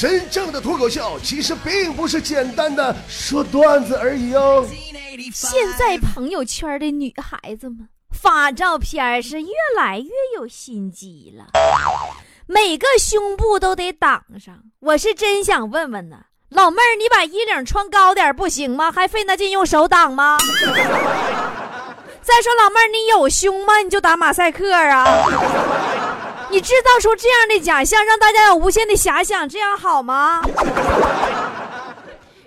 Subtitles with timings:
[0.00, 4.66] 真正的脱口秀其实并不是简单的说段子而已哦。
[5.30, 11.48] 现在朋友圈的女孩子们发照片是越来越有心机了，
[12.46, 14.62] 每个胸部都得挡上。
[14.78, 16.16] 我是真想问问呢，
[16.48, 18.90] 老妹儿，你把衣领穿高点不行吗？
[18.90, 20.38] 还费那劲用手挡吗？
[22.22, 23.76] 再说老妹儿，你有胸吗？
[23.82, 25.04] 你就打马赛克啊！
[26.50, 30.42] 你制造出这样的假象，让大家有无限的遐想，这样好吗？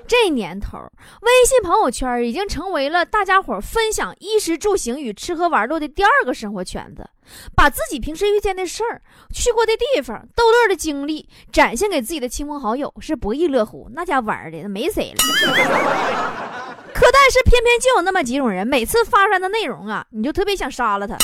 [0.06, 0.78] 这年头，
[1.22, 7.10] 微信朋友圈已经成为了大家伙分享衣食住行与吃喝玩乐的第二个生活圈子，
[7.56, 9.02] 把自己平时遇见的事儿、
[9.34, 13.90] 去过的地方、逗乐的经历展现给自己的亲朋好友，是不亦乐乎。
[13.94, 15.18] 那家玩的没谁了。
[16.94, 21.18] 可但是偏偏就有那么几种人，每次发出来的内容啊，你就特别想杀了他，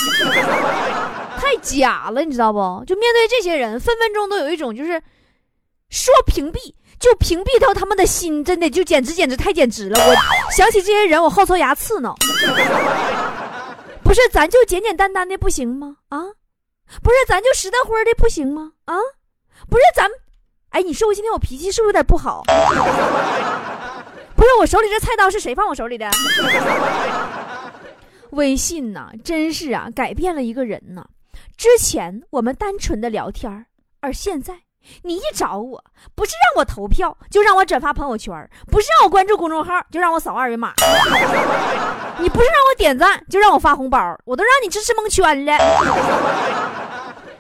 [1.50, 2.60] 太假了，你知道不？
[2.86, 5.02] 就面对这些人，分分钟都有一种就是
[5.90, 10.00] 说屏蔽就屏蔽到他们的心，真的就简直简直太简直了。
[10.00, 12.16] 我想起这些人，我后槽牙刺挠。
[14.04, 15.96] 不是，咱就简简单单的不行吗？
[16.10, 16.20] 啊，
[17.02, 18.74] 不是，咱就实在乎的不行吗？
[18.86, 18.96] 啊，
[19.68, 20.08] 不是，咱，
[20.70, 22.44] 哎，你说我今天我脾气是不是有点不好？
[24.36, 26.08] 不是我手里这菜刀是谁放我手里的？
[28.32, 31.04] 微信呐，真是啊，改变了一个人呐。
[31.60, 33.66] 之前我们单纯的聊天
[34.00, 34.62] 而现在
[35.02, 35.84] 你一找我，
[36.16, 38.34] 不是让我投票，就让我转发朋友圈；
[38.72, 40.70] 不是让我关注公众号，就让我扫二维码；
[42.18, 45.58] 你不是让我点赞，就让我发红包，我都让你支持蒙圈了。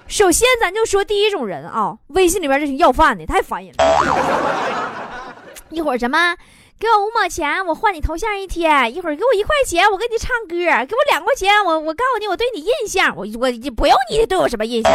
[0.09, 5.33] 首先，咱就说第一种人啊，微信里边这群要饭的太烦人了，
[5.69, 6.35] 一会儿什么。
[6.79, 8.95] 给我五毛钱，我换你头像一天。
[8.95, 10.55] 一会儿给我一块钱，我给你唱歌。
[10.55, 14.91] 给我两块钱，我我告诉你，我对你印象，我我不用你对我什么印象。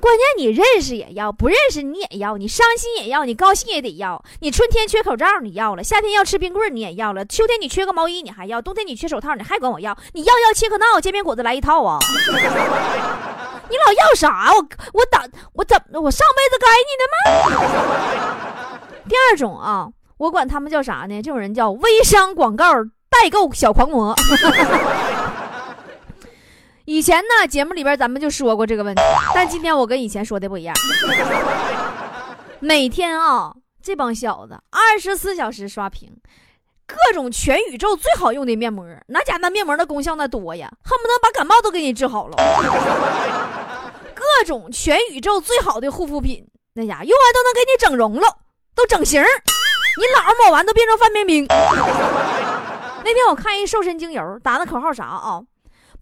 [0.00, 4.20] 关键你认识也要，不认识你也要，你伤心也要，你高兴也得要。
[4.40, 9.96] 你春天缺口罩你要了，夏天要吃冰棍你也要了，秋天你缺个毛衣你还要，冬天你缺手套你还管我要。
[10.12, 12.00] 你要要切克闹煎饼果子来一套啊！
[13.70, 14.52] 你老要啥？
[14.52, 14.56] 我
[14.92, 18.13] 我打我怎么我上辈子该你的吗？
[19.14, 19.86] 第二种啊，
[20.16, 21.22] 我管他们叫啥呢？
[21.22, 22.66] 这种人叫微商广告
[23.08, 24.12] 代购小狂魔。
[26.84, 29.00] 以前呢，节目里边咱们就说过这个问题，
[29.32, 30.74] 但今天我跟以前说的不一样。
[32.58, 36.10] 每天啊，这帮小子二十四小时刷屏，
[36.84, 42.36] 各种全宇宙最好用的面膜，那家那面膜的功效那多呀，恨不得把感冒都给你治好了。
[44.12, 48.38] 各种全宇宙最好的护肤品，那家用完都能给你整容了。
[48.74, 51.46] 都整形，你老抹完都变成范冰冰。
[53.04, 55.42] 那天我看一瘦身精油，打的口号啥啊？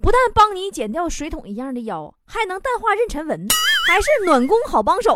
[0.00, 3.46] 不但帮你减掉水桶一样的腰，还能淡化妊娠纹，
[3.86, 5.14] 还是暖宫好帮手。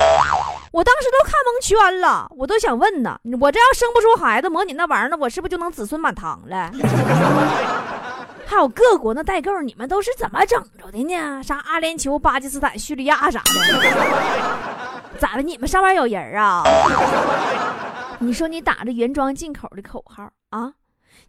[0.71, 6.71] 我当时都看蒙圈了，我都想问呢，我这要生不出孩子，抹你那玩意儿，那我是不是就能子孙满堂了？
[8.47, 11.43] 还有各国那代购，你们都是怎么整着的呢？
[11.43, 13.51] 啥阿联酋、巴基斯坦、叙利亚啥的？
[15.17, 15.43] 咋的？
[15.43, 16.63] 你们上班有人啊？
[18.19, 20.73] 你说你打着原装进口的口号啊？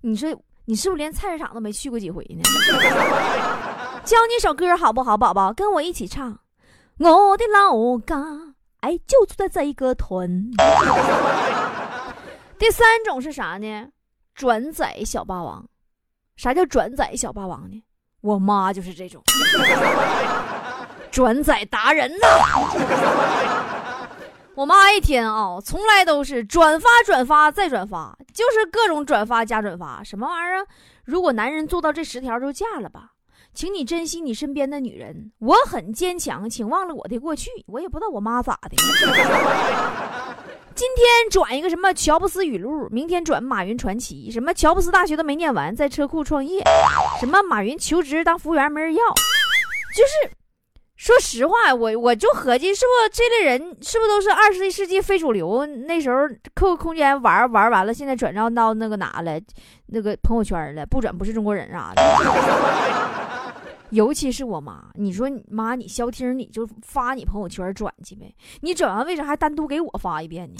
[0.02, 0.30] 你说
[0.66, 2.44] 你是不是连菜市场都没去过几回呢？
[4.06, 5.52] 教你首歌好不好，宝宝？
[5.52, 6.40] 跟我一起唱。
[7.00, 8.16] 我的老家，
[8.82, 10.50] 哎，就住在这一个屯。
[12.58, 13.88] 第三种是啥呢？
[14.34, 15.66] 转载小霸王。
[16.38, 17.84] 啥叫转载小霸王呢？
[18.22, 19.22] 我妈就是这种
[21.12, 22.28] 转载达人呐。
[24.68, 30.68] 妈一天啊，从来都是转发、转发再转发，就是各种转发加转发，什么玩意儿？
[31.06, 33.12] 如果男人做到这十条，就嫁了吧，
[33.54, 35.32] 请你珍惜你身边的女人。
[35.40, 37.50] 我很坚强，请忘了我的过去。
[37.68, 38.76] 我也不知道我妈咋的。
[40.76, 46.62] 今天转一个什么乔布斯语录，明天转马云传奇，什么乔布斯大学都没念完，在车库创业，
[47.22, 49.00] 什么马云求职当服务员没人要，
[49.96, 50.36] 就是。
[50.98, 55.64] 说实话，我我就合计，是不是这类人是不是都是二十一世纪非主流？
[55.66, 59.40] 那时候 QQ 空间玩玩完了，现在转账到那个哪了？
[59.86, 62.02] 那个朋友圈了，不转不是中国人啥的。
[63.92, 68.36] 尤其是我妈，你说妈，你消停，你就发你朋友圈转去呗。
[68.62, 70.56] 你转完为啥还单独给我发一遍呢？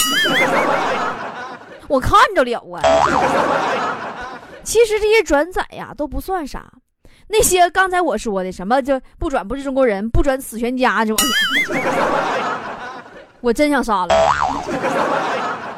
[1.90, 2.82] 我看着了啊。
[4.64, 6.72] 其实这些转载呀都不算啥。
[7.28, 11.16] 那些刚才我说的什么就不转不是中国人，不转死全家就，
[13.42, 14.16] 我真想杀了。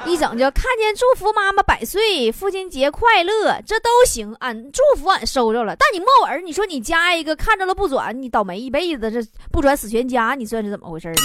[0.06, 5.76] 一整就看见祝福妈妈百岁，父亲节快乐，这都行，俺祝福俺收着了。
[5.76, 11.16] 但你莫文，你说你加一个看着了不转，你倒霉一辈子，这不转死全家，你算是怎么回事呢？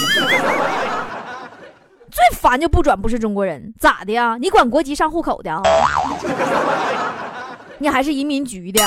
[2.11, 4.37] 最烦就不转不是中国人，咋的呀？
[4.39, 5.61] 你管国籍上户口的啊？
[7.77, 8.81] 你还是移民局的？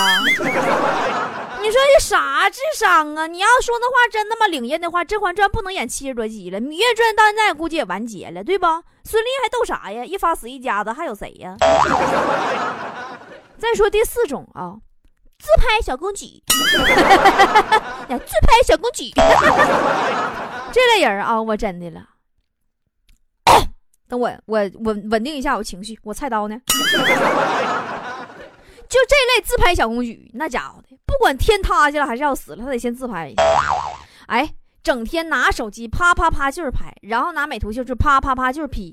[1.69, 3.27] 你说你啥智商啊？
[3.27, 8.65] 你要说那话真那么灵验的话，《甄嬛传》不能演七十多集了，《芈月传》到现在估计也完结了，对不？
[9.05, 10.03] 孙俪还斗啥呀？
[10.03, 11.55] 一发死一家子，还有谁呀？
[13.59, 14.77] 再说第四种啊，
[15.39, 16.57] 自拍小公举， 自
[18.47, 19.11] 拍小公举，
[20.73, 22.01] 这类人啊，我真的了。
[24.09, 26.59] 等我我稳稳定一下我情绪，我菜刀呢？
[28.89, 33.43] 就这类自拍小公举，那家伙的，不管天塌下来还是要死了，他得先自拍一下。
[34.27, 34.49] 哎，
[34.83, 38.93] 整天拿手机啪啪啪就是拍，然后拿美图秀秀啪啪啪就是 P，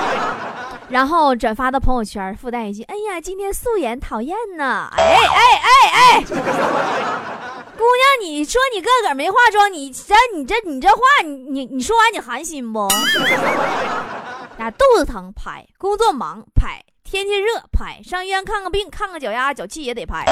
[0.90, 12.88] 然后转发到朋友圈，附带一句：“哎呀，今天素颜讨厌呢。”哎哎哎哎，姑娘，你说你个个没化妆，你这你这你这话，你你你说完你寒心不？
[14.58, 16.82] 呀，肚子疼拍，工作忙拍。
[17.10, 20.26] 天气热拍，上医院看个病，看个脚丫脚气也得拍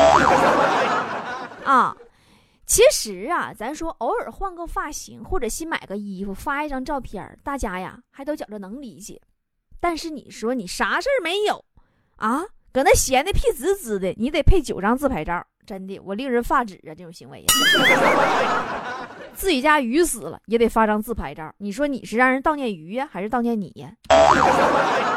[1.65, 1.97] 啊。
[2.67, 9.19] 其实啊，咱说偶尔换个发型或者新买个衣服，发一张照片，大家呀还都觉着能理解。
[9.81, 11.65] 但是你说你啥事儿没有
[12.17, 16.93] 啊，搁那闲的屁滋滋的，你得配九张自拍照，真的我令人发指啊！
[16.95, 17.43] 这种行为，
[19.33, 23.91] 自己家鱼死了也得发张自拍照，你说你是让人悼念鱼呀，还是悼念你呀？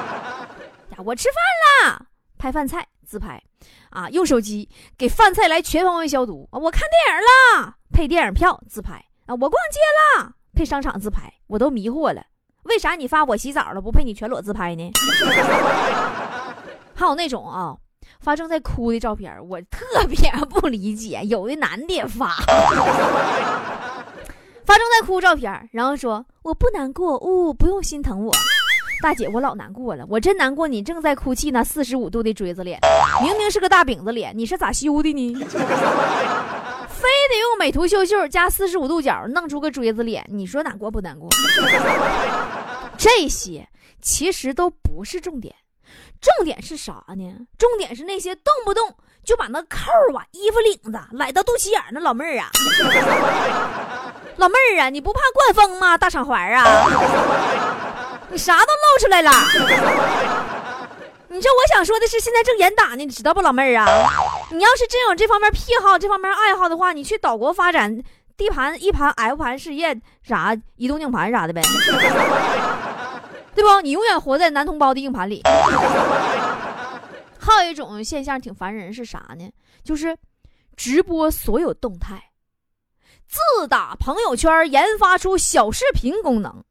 [1.05, 2.05] 我吃饭了，
[2.37, 3.41] 拍饭菜自拍，
[3.89, 4.67] 啊，用手机
[4.97, 6.59] 给饭菜来全方位消毒啊！
[6.59, 7.21] 我看电影
[7.63, 8.93] 了，配电影票自拍
[9.25, 9.33] 啊！
[9.35, 9.79] 我逛街
[10.19, 12.23] 了，配商场自拍，我都迷惑了，
[12.63, 14.91] 为啥你发我洗澡了不配你全裸自拍呢？
[16.93, 17.77] 还有那种啊，
[18.19, 20.17] 发正在哭的照片，我特别
[20.49, 22.35] 不理解，有的男的发，
[24.65, 28.33] 发正在哭照片，然后说我不难过，呜，不用心疼我。
[29.01, 30.67] 大姐，我老难过了，我真难过。
[30.67, 32.79] 你正在哭泣呢，四十五度的锥子脸，
[33.21, 35.33] 明明是个大饼子脸，你是咋修的呢？
[36.89, 41.29] 非得用美图秀秀加四十五度角弄出个锥子脸，你说难过不难过？
[42.97, 43.65] 这些
[44.01, 45.55] 其实都不是重点，
[46.19, 47.23] 重点是啥呢？
[47.57, 48.93] 重点是那些动不动
[49.23, 49.77] 就把那扣
[50.13, 52.51] 啊、衣服领子揽到肚脐眼那老妹儿啊！
[54.35, 55.97] 老妹儿啊，你不怕灌风吗？
[55.97, 57.68] 大厂环啊！
[58.31, 59.31] 你啥都露出来了，
[61.27, 63.87] 你这我想说的是，现在正严打呢，你知道不，老妹儿啊？
[64.51, 68.01] 你要是真有这方面癖好、这方面爱好的话，你去岛国发展
[68.37, 71.61] ，D 盘、E 盘、F 盘事业啥，移动硬盘啥的呗，
[73.55, 73.81] 对不？
[73.81, 75.41] 你永远活在男同胞的硬盘里。
[77.39, 79.49] 还有一种现象挺烦人，是啥呢？
[79.83, 80.15] 就是
[80.75, 82.31] 直播所有动态，
[83.27, 86.63] 自打朋友圈研发出小视频功能。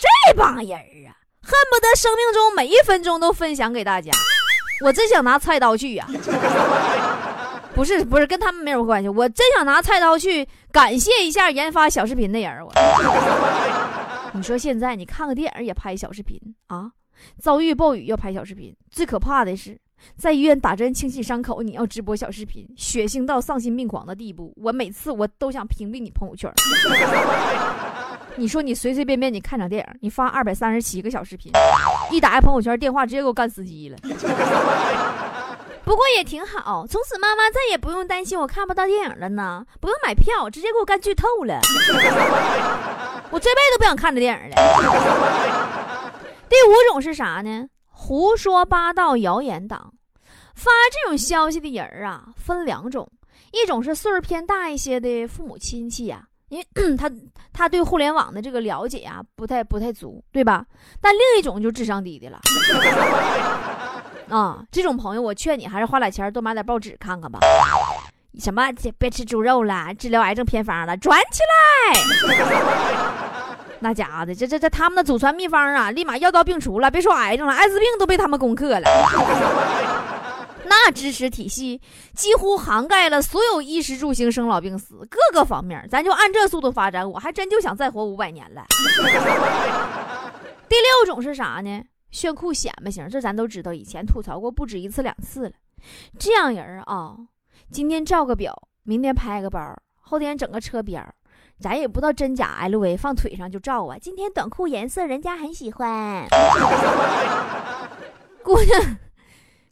[0.00, 1.12] 这帮人啊，
[1.42, 4.10] 恨不得生命中每一分钟都分享给大家。
[4.82, 6.06] 我真想拿菜刀去呀！
[7.74, 9.08] 不是不是，跟他们没有关系。
[9.08, 12.64] 我真想拿菜刀去感谢一下研发小视频的人。
[12.64, 12.72] 我，
[14.32, 16.90] 你说现在你看个电影也拍小视频啊？
[17.38, 19.78] 遭遇暴雨要拍小视频，最可怕的是
[20.16, 24.52] 在医院打针清洗伤口，你要直播小视频，血腥到丧心病狂的地步。
[24.56, 26.50] 我每次我都想屏蔽你朋友圈。
[28.36, 31.52] 你说你随随便便你看场电影，你发二百三十七个小视频，
[32.10, 33.98] 一打开朋友圈，电话直接给我干司机了。
[35.84, 41.60] 不过也挺好，从此妈妈再也不用担心我看不到电影了呢，不用买票，直接给我干剧透了。
[43.32, 44.56] 我这辈子都不想看这电影了。
[46.48, 47.68] 第五种是啥呢？
[47.88, 49.92] 胡说八道谣言党，
[50.54, 53.10] 发这种消息的人啊，分两种，
[53.52, 56.28] 一种是岁数偏大一些的父母亲戚呀。
[56.50, 56.66] 因为
[56.98, 57.10] 他
[57.52, 60.64] 他对互联网的这个了解呀，不太不太足，对吧？
[61.00, 62.40] 但另一种就智商低的了，
[64.36, 67.38] 啊，这种朋友我劝你还是花点钱多买点报纸看看吧。
[68.38, 71.40] 什么别吃猪肉了，治疗癌症偏方了，转起
[72.28, 72.38] 来！
[73.82, 78.88] 那家伙的，这这这他们的祖传秘方啊，立马药到病除了，别说癌症了，艾滋病都被他们攻克了。
[80.70, 81.80] 那知识体系
[82.14, 88.64] 几乎涵盖了所有衣食住行、生老病死各个方面，咱就按这速度发展，我还真就想再活五百年了。
[90.68, 91.82] 第六种是啥呢？
[92.12, 95.52] 炫酷显摆型，这咱都知道，以前吐槽过不止一次两次了。
[96.18, 97.16] 这样人啊，
[97.72, 101.04] 今天照个表，明天拍个包，后天整个车标，
[101.58, 103.96] 咱也不知道真假，LV 放腿上就照啊。
[104.00, 106.28] 今天短裤颜色人家很喜欢，
[108.44, 108.98] 姑娘。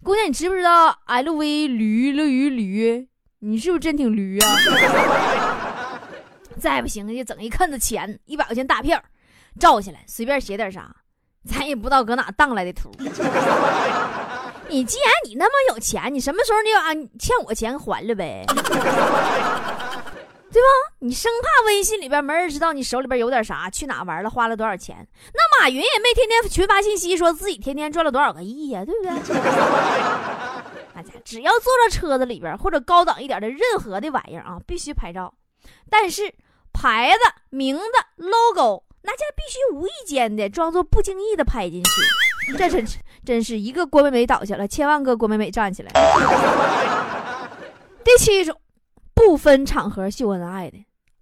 [0.02, 3.08] 姑娘，你知不知道 LV 驴了鱼驴？
[3.40, 4.56] 你是不是真挺驴啊？
[6.58, 9.00] 再不行就整一坑子钱，一百块钱大票，
[9.60, 10.94] 照下来随便写点啥，
[11.46, 12.90] 咱也不知道搁哪当来的图。
[14.68, 18.44] 你既然你那么有钱，你什么时候你把欠我钱还了呗？
[20.50, 20.68] 对吧？
[21.00, 25.06] 你生怕微信里边没人知道你手里边有点啥，去哪玩了，花了多少钱？
[25.32, 29.12] 那马云也没天天群发信息说自己天天赚了多少个亿呀，对不对？
[30.92, 35.32] 大家只要坐到车子里边或者高档一点的任何的玩意儿啊，必须拍照。
[35.88, 36.34] 但是
[36.72, 37.18] 牌子、
[37.50, 37.84] 名字、
[38.16, 41.90] logo，那家必须无意间的装作不经意的拍进去。
[42.56, 45.92] 这真是真是一个郭美美倒下了，千万个郭美美站起来。
[48.02, 48.60] 第七种。
[49.14, 50.78] 不分场合秀恩爱的，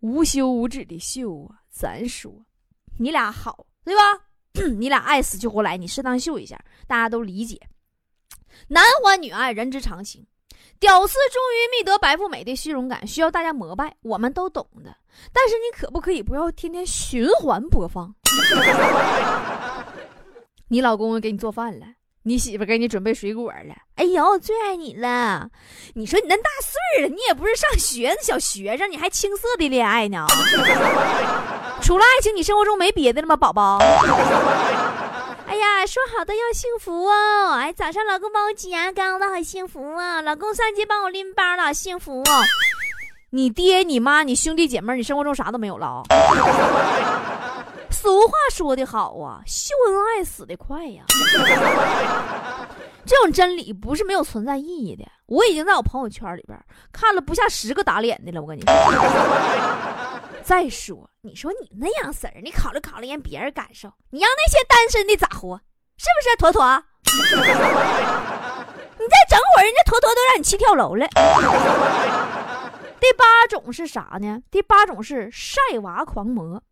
[0.07, 1.59] 无休无止的秀啊！
[1.69, 2.33] 咱说，
[2.97, 4.03] 你俩好对吧？
[4.79, 7.61] 你俩爱死去活来，你适当秀一下，大家都理解。
[8.69, 10.25] 男欢女爱，人之常情。
[10.79, 14.97] 屌丝终于觅得白富美的虚荣感，需要大家膜拜，我们都懂的。
[15.33, 18.15] 但是你可不可以不要天天循环播放？
[20.69, 21.87] 你老公给你做饭了。
[22.29, 25.49] 你媳妇给你准备水果了，哎呦，最爱你了！
[25.95, 30.27] 你说你那大岁了，你也不是上学的小学生，你还青涩的恋爱呢？
[31.81, 33.79] 除了爱情，你生活中没别的了吗，宝宝？
[35.47, 37.53] 哎呀，说好的要幸福哦！
[37.53, 40.21] 哎，早上老公帮我挤牙膏的好幸福啊！
[40.21, 42.43] 老公上街帮我拎包了，幸福哦！
[43.31, 46.03] 你爹、你妈、你兄弟姐妹，你生活中啥都没有了
[47.99, 51.05] 俗话说得好啊，秀恩爱死得快呀！
[53.07, 55.05] 这种真理不是没有存在意义的。
[55.27, 56.57] 我已经在我朋友圈里边
[56.93, 58.43] 看了不下十个打脸的了。
[58.43, 58.73] 我跟你说，
[60.45, 65.59] 再说你说你那样式儿，你考虑考虑人别人感受，你让那些单身的咋活？
[65.97, 66.37] 是不是？
[66.37, 67.11] 坨坨， 你
[69.09, 71.09] 再整会儿，人家坨坨都让你气跳楼了。
[73.01, 74.43] 第八种是啥呢？
[74.51, 76.63] 第八种是晒娃狂魔。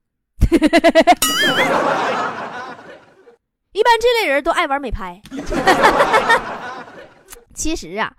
[3.72, 5.20] 一般这类人都爱玩美拍。
[7.54, 8.12] 其实啊，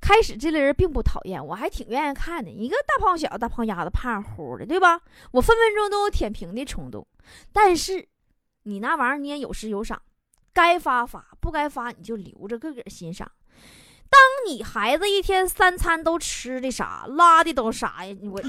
[0.00, 2.50] 开始这类人并不讨厌，我还挺愿意看的。
[2.50, 5.00] 一个大胖小子、大胖丫子、胖乎的，对吧？
[5.32, 7.06] 我分分钟都有舔屏的冲动。
[7.52, 8.08] 但是
[8.62, 10.00] 你那玩意儿你也有时有赏，
[10.52, 13.30] 该发发，不该发你就留着个个欣赏。
[14.10, 18.16] 当你孩子一天三餐都吃的啥，拉的都啥呀？
[18.22, 18.40] 我。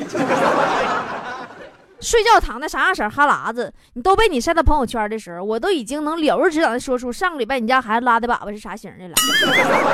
[2.02, 9.16] 睡觉躺的啥样式哈喇子，你都被你晒到朋友圈的时候，我都已经能了如指掌的说出上个礼拜你家孩子拉的粑粑是啥型的了。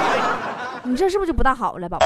[0.86, 2.06] 你这是不是就不大好了，宝宝？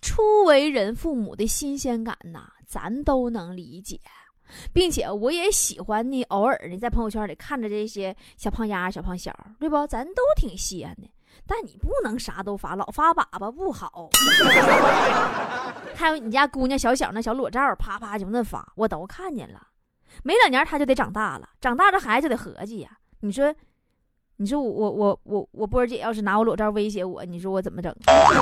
[0.00, 4.00] 初为人父母的新鲜感呐，咱都能理解，
[4.72, 9.30] 并且我也喜欢你偶尔的在朋友圈里看着这些小胖丫、小胖小，
[9.60, 9.86] 对不？
[9.86, 11.10] 咱都挺稀罕的。
[11.46, 14.08] 但你不能啥都发，老发粑粑不好。
[15.96, 19.60] 还有你家姑娘小小那小裸照，啪啪就那发，我都看见了。
[20.22, 22.90] 没两年她就得长大了，长大这孩子就得合计呀。
[23.20, 23.52] 你说，
[24.36, 27.92] 你说我我我我我波儿姐要是拿我裸照威胁我，你说我怎么整？
[28.04, 28.34] 对不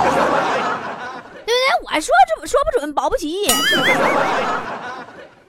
[1.45, 1.53] 对？
[1.85, 3.47] 我说准说不准，保不齐。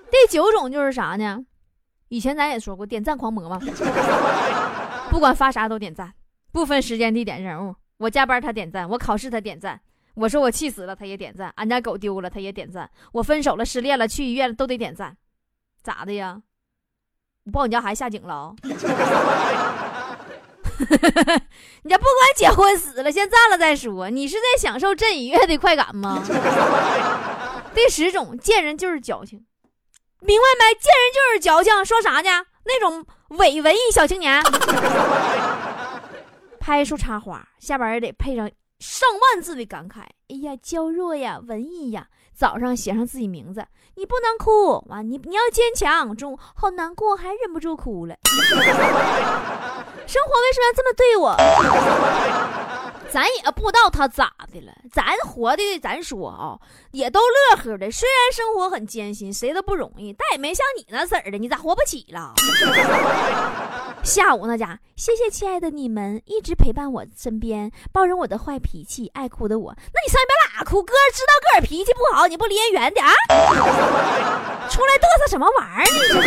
[0.09, 1.45] 第九种就是啥呢？
[2.09, 3.59] 以前咱也说过，点赞狂魔嘛，
[5.11, 6.13] 不管发啥都点赞。
[6.53, 9.81] 不分时间、地点、人物，我加班他点赞，我考试他点赞，
[10.17, 15.17] 我说我气死了他也点赞，俺家狗丢了他也点赞，我分手了、失恋了、去医院了都得点赞，
[15.83, 16.41] 咋的呀？
[17.45, 18.57] 我抱你家孩子下井了？
[21.83, 24.11] 你这不管结婚死了，先赞了再说。
[24.11, 26.23] 你是在享受朕愉悦的快感吗？
[27.75, 29.47] 第十种，见人就是矫情，
[30.21, 30.75] 明白没？
[30.75, 32.47] 见人就是矫情，说啥呢？
[32.65, 33.07] 那种
[33.39, 34.43] 伪文艺小青年。
[36.59, 40.01] 拍一束插花，下边也得配上上万字的感慨。
[40.29, 42.09] 哎呀，娇弱呀，文艺呀。
[42.35, 43.65] 早上写上自己名字，
[43.95, 46.15] 你不能哭，完你你要坚强。
[46.15, 48.15] 中午好难过，还忍不住哭了。
[50.07, 51.35] 生活为什么要这么对我？
[53.11, 56.59] 咱也不知道他咋的了，咱活的，咱说啊，
[56.91, 57.91] 也都乐呵的。
[57.91, 62.35] 虽然生活很艰辛，谁都不容易，但也没像你那色儿的，你咋活不起了？
[64.07, 69.75] 下午那家，谢谢亲爱的你们一直陪伴我身边，包容我的坏脾气、爱哭的我。
[69.77, 70.81] 那你上一边哪哭？
[70.81, 73.13] 哥知道个儿脾气不好，你不离人远点啊？
[74.69, 75.93] 出来嘚瑟什么玩意儿？
[75.93, 76.23] 你这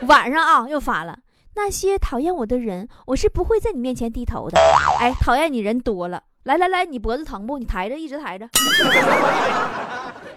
[0.00, 0.06] 是？
[0.06, 1.18] 晚上啊，又发了。
[1.54, 4.58] 那些讨厌我的人，我是不会在你面前低头的。
[4.98, 7.58] 哎，讨厌你人多了，来来来，你脖子疼不？
[7.58, 8.48] 你抬着，一直抬着。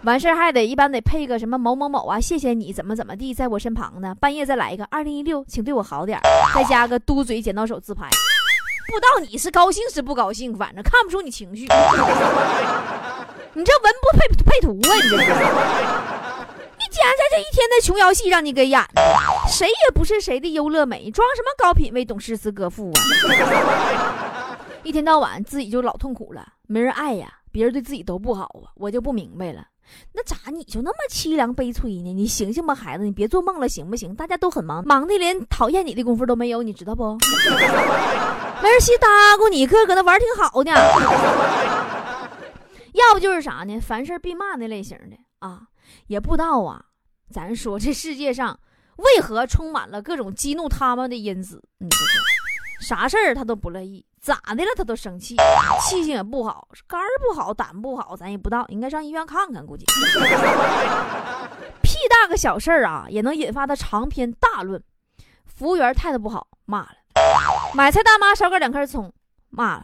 [0.03, 4.15] 完事儿还得一般得配个什么某某某啊，谢谢你怎么怎么地，在我身旁呢。
[4.19, 6.19] 半夜再来一个二零一六，请对我好点
[6.55, 8.09] 再加个嘟嘴剪刀手自拍。
[8.87, 11.67] 不知道你是高兴是不高兴，反正看不出你情绪。
[13.53, 14.95] 你这文不配配图啊？
[14.95, 15.23] 你这是。
[16.79, 19.01] 你家这这一天的琼瑶戏让你给演的，
[19.47, 24.57] 谁也不是谁的优乐美，装什么高品位懂诗词歌赋啊！
[24.83, 29.67] 一天到晚自己就老痛苦了，没人爱呀，别人对自己都不好啊，我就不明白了。
[30.13, 32.13] 那咋你就那么凄凉悲催呢？
[32.13, 34.13] 你醒醒吧，孩子，你别做梦了，行不行？
[34.15, 37.17] 大家都很忙，忙的连讨厌你的功夫都没有，你知道不？
[38.61, 39.07] 没人稀搭
[39.37, 40.71] 咕你，搁搁那玩挺好呢。
[42.93, 43.79] 要不就是啥呢？
[43.79, 45.61] 凡事必骂那类型的啊，
[46.07, 46.85] 也不知道啊。
[47.31, 48.59] 咱说这世界上
[48.97, 51.63] 为何充满了各种激怒他们的因子？
[51.79, 52.05] 你说，
[52.81, 54.05] 啥事儿他都不乐意。
[54.21, 54.69] 咋的了？
[54.77, 55.35] 他都生气，
[55.81, 59.65] 气性也不好，肝儿不好，胆不好，咱也不知道，应该上医院看看。
[59.65, 59.83] 估计
[61.81, 64.81] 屁大个小事儿啊，也能引发他长篇大论。
[65.45, 66.89] 服务员态度不好，骂了；
[67.73, 69.11] 买菜大妈少给两颗葱，
[69.49, 69.83] 骂了；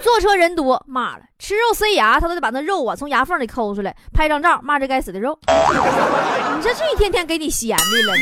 [0.00, 5.36] 坐车人多，骂了；吃肉塞牙，他都得把那肉啊从牙缝里抠出来，拍张照，骂这该死的肉。
[5.46, 8.14] 你说这一天天给你闲的了。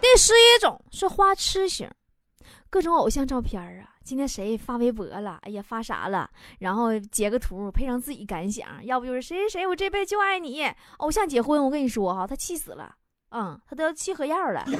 [0.00, 1.88] 第十 一种是花痴型。
[2.70, 5.40] 各种偶像照片啊，今天谁发微博了？
[5.42, 6.30] 哎呀，发啥了？
[6.60, 10.64] 然后截个图，配上自己感想，要不就是谁谁谁，我这辈子就爱你。
[10.98, 12.94] 偶像结婚，我跟你说哈，他气死了，
[13.32, 14.64] 嗯，他都要气喝药了。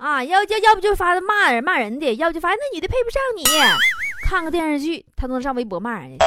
[0.00, 3.44] 啊，要要要不就发骂人骂人的，要不就发那女的配不上你。
[4.24, 6.24] 看个电视剧，他都能上微博骂人家，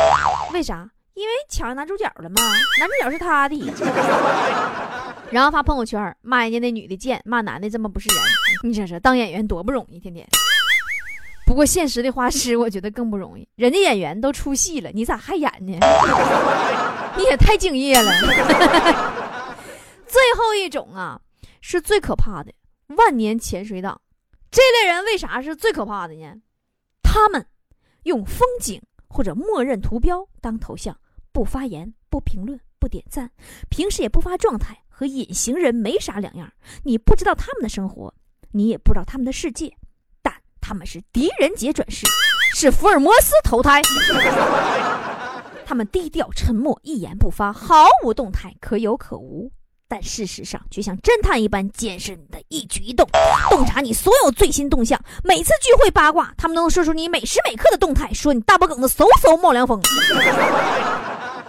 [0.53, 0.87] 为啥？
[1.15, 2.35] 因为抢男主角了嘛，
[2.77, 3.55] 男主角是他的。
[5.31, 8.17] 然后发朋友圈骂人家那女的贱，骂男的这么不是人。
[8.63, 10.25] 你说说，当演员多不容易，天天。
[11.45, 13.47] 不过现实的花痴，我觉得更不容易。
[13.55, 15.77] 人家演员都出戏了，你咋还演呢？
[17.17, 18.11] 你也太敬业了。
[20.07, 21.19] 最后一种啊，
[21.61, 22.51] 是最可怕的
[22.95, 23.99] 万年潜水党。
[24.49, 26.33] 这类人为啥是最可怕的呢？
[27.03, 27.45] 他们
[28.03, 30.97] 用风景或者默认图标当头像，
[31.31, 33.31] 不发言、不评论、不点赞，
[33.69, 34.84] 平时也不发状态。
[34.97, 36.49] 和隐形人没啥两样，
[36.83, 38.13] 你不知道他们的生活，
[38.53, 39.69] 你也不知道他们的世界，
[40.21, 42.05] 但他们是狄仁杰转世，
[42.53, 43.81] 是福尔摩斯投胎。
[45.65, 49.51] 他们低调沉默，一言不发，毫无动态，可有可无，
[49.89, 53.05] 但事实上却像侦探一般监视你的一举一动，
[53.49, 54.97] 洞察你所有最新动向。
[55.25, 59.81] 每次聚会八卦，他们都能说出你每时每刻的动态，说你大脖梗子嗖嗖冒凉风。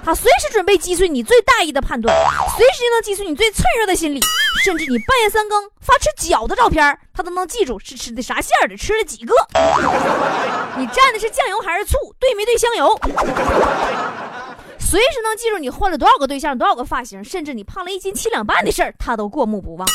[0.07, 2.17] 他随时准备击碎你最大意的判断，
[2.57, 4.21] 随时能击碎你最脆弱的心理，
[4.65, 9.35] 甚至你半夜三更发吃饺子照片，他都能记住是吃的啥馅儿的，吃了几个。
[10.79, 11.97] 你蘸的是酱油还是醋？
[12.21, 12.97] 兑没兑香油？
[14.79, 19.89] 随时能记住你换了多少个对象，多少个发型，甚至你胖了一斤七两半的事儿，他都过目不忘。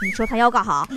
[0.00, 0.86] 你说他要干哈？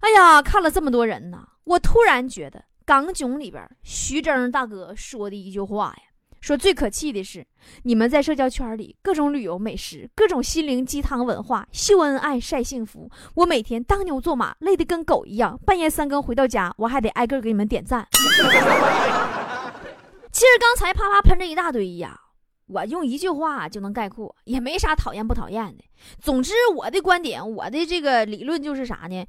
[0.00, 6.02] 哎呀，看了这么多人呢，我突然觉得《港囧》里边徐峥大哥说的一句话呀。
[6.42, 7.46] 说最可气的是，
[7.84, 13.08] 你们在社交圈里各种旅游美食，各种心灵鸡汤文化，秀恩爱晒幸福。
[13.36, 18.08] 我每天当牛做马，累得跟狗一样，半夜三更回到家，我还得挨个给你们点赞。
[20.32, 22.18] 其实刚才啪啪喷这一大堆呀，
[22.66, 25.84] 我用一句话就能概括，也没啥讨厌不讨厌的。
[26.18, 29.24] 总之，我的观点，我的这个理论就是啥呢？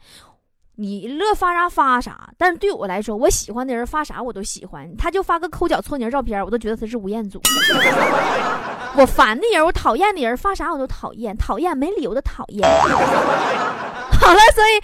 [0.75, 4.89] 你乐发啥发啥，但是对我来说，我喜欢的人发啥我都喜欢。
[4.97, 7.39] 他就发个抠脚搓泥照片，我都觉得他是吴彦祖。
[8.97, 12.67] 我烦的人，我讨厌的人发啥我都讨厌，讨厌没理由的讨厌。
[14.19, 14.81] 好了，所以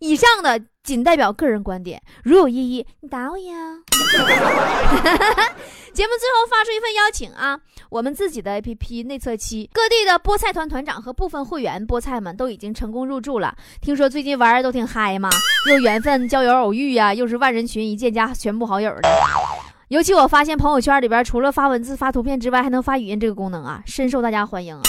[0.00, 3.54] 以上的仅代表个人观点，如有异议，你打我呀。
[5.92, 7.58] 节目最后发出一份邀请啊，
[7.90, 13.54] 我们自己的 APP 内测期，各地的菠菜团团长和部分会员菠菜们都已经成功入驻了。
[13.82, 15.28] 听说最近玩的都挺嗨嘛，
[15.68, 19.08] 又缘分交友偶遇呀，又是万人群一键加全部好友的。
[19.88, 24.82] 尤其我发现朋友圈里边除了发文字、发图片之外，还能发语音这个功能啊，深受大家欢迎啊。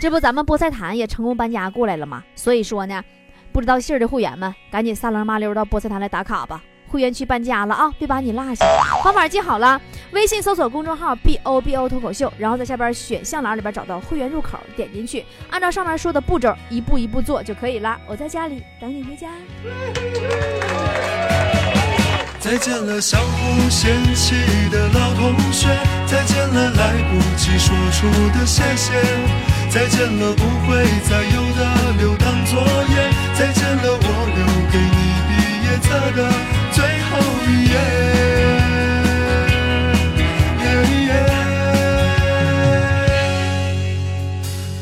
[0.00, 3.04] 这不，咱们菠菜坛也成功搬家过来了嘛，所以说呢，
[3.52, 6.64] 不知道信儿的会员们，赶紧撒楞麻溜到菠菜坛来打卡吧。
[6.92, 8.66] 会员区搬家了啊，别把你落下。
[9.02, 9.80] 方法记好了，
[10.12, 17.98] 微信搜索公众号 B O B O 脱口秀，然后在下边选项栏里边找到会员入口，点进去，按照上面说的步骤一步一步做就可以了。
[18.06, 19.28] 我在家里等你回家。
[22.38, 24.34] 再见了，相互嫌弃
[24.68, 25.68] 的老同学，
[26.06, 28.92] 再见了，来不及说出的谢谢，
[29.70, 32.94] 再见了，不会再有的留堂作业，
[33.38, 34.01] 再见了，我
[35.82, 36.32] 册的。
[36.72, 37.74] 最后一页，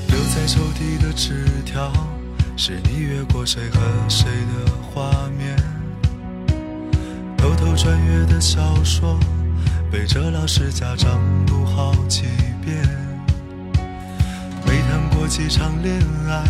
[0.06, 1.92] 留在抽屉的纸条，
[2.56, 5.56] 是你越过谁和谁的画面。
[7.36, 9.18] 偷偷穿越的小说，
[9.90, 12.22] 背着老师家长读好几
[12.64, 12.76] 遍。
[14.66, 16.44] 没谈过几场恋爱，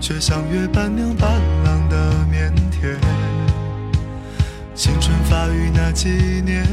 [0.00, 2.98] 却像约伴娘伴郎的腼腆。
[4.74, 6.08] 青春发育那几
[6.42, 6.66] 年，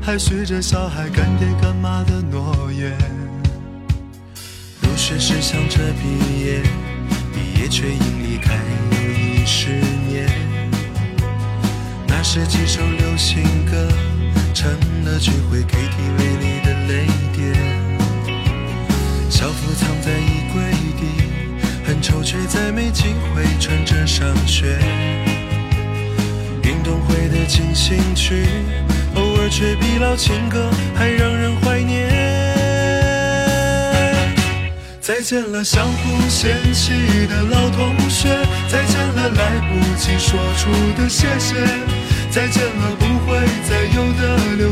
[0.00, 2.96] 还许着小孩干爹干妈的诺言。
[4.80, 6.62] 入学时想着毕业，
[7.34, 8.54] 毕业却因离开
[8.92, 9.70] 又已十
[10.08, 10.30] 年。
[12.06, 13.88] 那时几首流行歌，
[14.54, 14.70] 成
[15.04, 17.52] 了聚会 KTV 里的泪点。
[19.28, 20.62] 校服藏在衣柜
[20.96, 21.24] 底，
[21.84, 24.78] 很丑却再没机会穿着上学。
[26.72, 28.46] 运动会的进行曲，
[29.14, 32.08] 偶尔却比老情歌还让人怀念。
[34.98, 36.92] 再见了相互嫌弃
[37.26, 38.30] 的老同学，
[38.70, 41.56] 再见了来不及说出的谢谢，
[42.30, 43.36] 再见了不会
[43.68, 44.71] 再有的留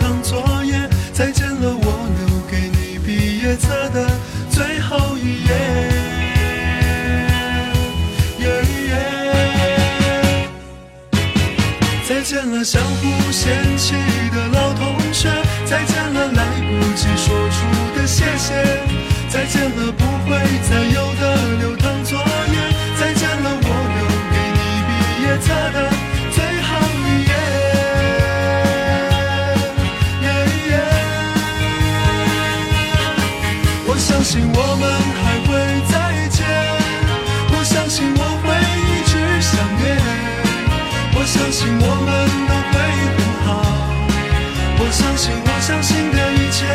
[45.21, 46.65] 信我相信的一切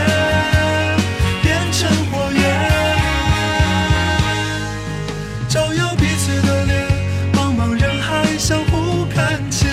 [1.42, 2.40] 变成火焰，
[5.48, 6.86] 照耀彼此的脸，
[7.32, 9.68] 茫茫人海相互看见。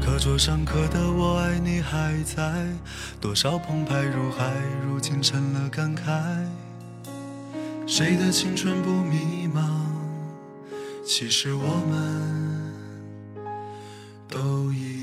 [0.00, 2.68] 课桌上刻的我爱你还在，
[3.20, 4.44] 多少澎湃如海，
[4.86, 6.02] 如今成了感慨。
[7.88, 9.60] 谁的青春不迷茫？
[11.04, 12.72] 其实我们
[14.28, 14.99] 都一样。